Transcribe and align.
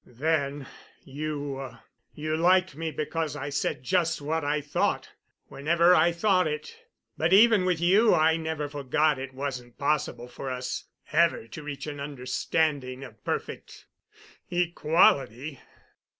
"Then 0.03 0.65
you—you 1.05 2.35
liked 2.35 2.75
me 2.75 2.89
because 2.89 3.35
I 3.35 3.49
said 3.51 3.83
just 3.83 4.19
what 4.19 4.43
I 4.43 4.59
thought 4.59 5.09
whenever 5.45 5.93
I 5.93 6.11
thought 6.11 6.47
it, 6.47 6.75
but 7.19 7.31
even 7.33 7.65
with 7.65 7.79
you 7.79 8.15
I 8.15 8.35
never 8.35 8.67
forgot 8.67 9.19
it 9.19 9.35
wasn't 9.35 9.77
possible 9.77 10.27
for 10.27 10.49
us 10.49 10.85
ever 11.11 11.47
to 11.49 11.61
reach 11.61 11.85
an 11.85 11.99
understanding 11.99 13.03
of 13.03 13.23
perfect 13.23 13.85
equality. 14.49 15.59